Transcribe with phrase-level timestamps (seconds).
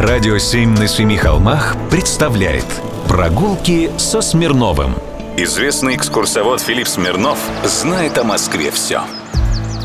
[0.00, 2.64] Радио «Семь на семи холмах» представляет
[3.06, 4.94] Прогулки со Смирновым
[5.36, 9.02] Известный экскурсовод Филипп Смирнов знает о Москве все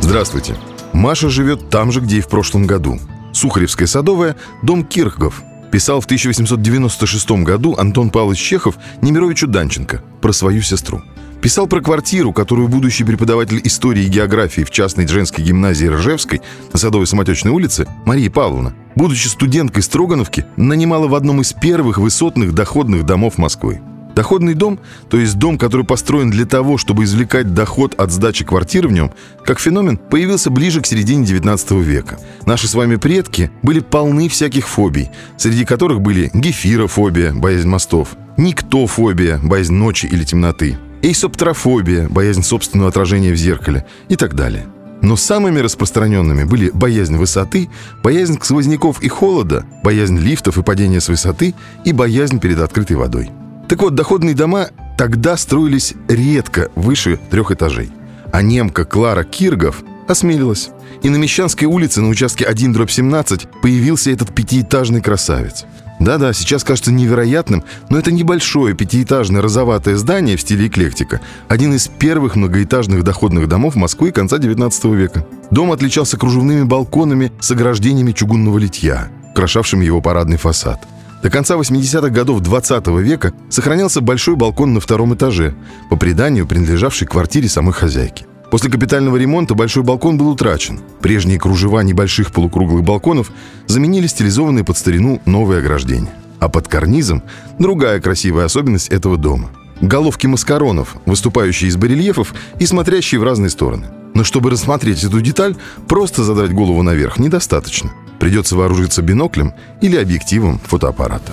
[0.00, 0.54] Здравствуйте.
[0.92, 3.00] Маша живет там же, где и в прошлом году.
[3.32, 5.42] Сухаревская садовая, дом Кирхгов.
[5.72, 11.02] Писал в 1896 году Антон Павлович Чехов Немировичу Данченко про свою сестру.
[11.46, 16.40] Писал про квартиру, которую будущий преподаватель истории и географии в частной женской гимназии Ржевской
[16.72, 22.52] на Садовой Самотечной улице Мария Павловна, будучи студенткой Строгановки, нанимала в одном из первых высотных
[22.52, 23.80] доходных домов Москвы.
[24.16, 28.88] Доходный дом, то есть дом, который построен для того, чтобы извлекать доход от сдачи квартиры
[28.88, 29.12] в нем,
[29.44, 32.18] как феномен, появился ближе к середине 19 века.
[32.44, 39.38] Наши с вами предки были полны всяких фобий, среди которых были гефирофобия, боязнь мостов, никтофобия,
[39.40, 44.66] боязнь ночи или темноты, эйсоптрофобия, боязнь собственного отражения в зеркале и так далее.
[45.02, 47.68] Но самыми распространенными были боязнь высоты,
[48.02, 53.30] боязнь сквозняков и холода, боязнь лифтов и падения с высоты и боязнь перед открытой водой.
[53.68, 57.90] Так вот, доходные дома тогда строились редко выше трех этажей.
[58.32, 60.70] А немка Клара Киргов осмелилась.
[61.02, 65.66] И на Мещанской улице на участке 1 дробь 17 появился этот пятиэтажный красавец.
[65.98, 71.20] Да-да, сейчас кажется невероятным, но это небольшое пятиэтажное розоватое здание в стиле эклектика.
[71.48, 75.26] Один из первых многоэтажных доходных домов Москвы конца 19 века.
[75.50, 80.86] Дом отличался кружевными балконами с ограждениями чугунного литья, украшавшими его парадный фасад.
[81.22, 85.54] До конца 80-х годов 20 века сохранялся большой балкон на втором этаже,
[85.88, 88.25] по преданию принадлежавший квартире самой хозяйки.
[88.50, 90.80] После капитального ремонта большой балкон был утрачен.
[91.00, 93.32] Прежние кружева небольших полукруглых балконов
[93.66, 96.12] заменили стилизованные под старину новые ограждения.
[96.38, 97.22] А под карнизом
[97.58, 99.50] другая красивая особенность этого дома.
[99.80, 103.88] Головки маскаронов, выступающие из барельефов и смотрящие в разные стороны.
[104.14, 105.56] Но чтобы рассмотреть эту деталь,
[105.88, 107.90] просто задрать голову наверх недостаточно.
[108.18, 111.32] Придется вооружиться биноклем или объективом фотоаппарата.